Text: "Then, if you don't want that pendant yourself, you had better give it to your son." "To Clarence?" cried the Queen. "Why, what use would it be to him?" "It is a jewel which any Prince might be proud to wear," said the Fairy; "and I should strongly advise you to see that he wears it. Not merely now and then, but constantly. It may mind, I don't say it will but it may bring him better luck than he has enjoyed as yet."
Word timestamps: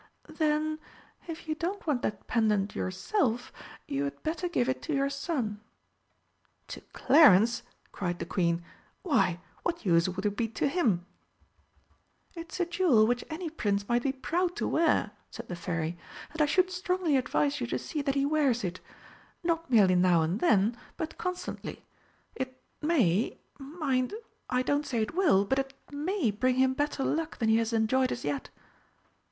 "Then, 0.37 0.79
if 1.27 1.47
you 1.47 1.53
don't 1.53 1.85
want 1.85 2.01
that 2.01 2.25
pendant 2.25 2.73
yourself, 2.73 3.53
you 3.87 4.05
had 4.05 4.23
better 4.23 4.47
give 4.49 4.67
it 4.67 4.81
to 4.81 4.95
your 4.95 5.11
son." 5.11 5.61
"To 6.69 6.81
Clarence?" 6.91 7.61
cried 7.91 8.17
the 8.17 8.25
Queen. 8.25 8.63
"Why, 9.03 9.41
what 9.61 9.85
use 9.85 10.09
would 10.09 10.25
it 10.25 10.35
be 10.35 10.47
to 10.47 10.67
him?" 10.67 11.05
"It 12.33 12.51
is 12.51 12.59
a 12.61 12.65
jewel 12.65 13.05
which 13.05 13.23
any 13.29 13.47
Prince 13.47 13.87
might 13.87 14.01
be 14.01 14.11
proud 14.11 14.55
to 14.55 14.67
wear," 14.67 15.11
said 15.29 15.49
the 15.49 15.55
Fairy; 15.55 15.99
"and 16.31 16.41
I 16.41 16.47
should 16.47 16.71
strongly 16.71 17.15
advise 17.15 17.61
you 17.61 17.67
to 17.67 17.77
see 17.77 18.01
that 18.01 18.15
he 18.15 18.25
wears 18.25 18.63
it. 18.63 18.79
Not 19.43 19.69
merely 19.69 19.93
now 19.93 20.23
and 20.23 20.39
then, 20.39 20.75
but 20.97 21.19
constantly. 21.19 21.85
It 22.33 22.59
may 22.81 23.37
mind, 23.59 24.15
I 24.49 24.63
don't 24.63 24.87
say 24.87 25.03
it 25.03 25.13
will 25.13 25.45
but 25.45 25.59
it 25.59 25.75
may 25.91 26.31
bring 26.31 26.55
him 26.55 26.73
better 26.73 27.03
luck 27.03 27.37
than 27.37 27.49
he 27.49 27.57
has 27.57 27.71
enjoyed 27.71 28.11
as 28.11 28.25
yet." 28.25 28.49